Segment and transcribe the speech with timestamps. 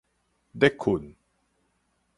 [0.57, 1.13] 咧睏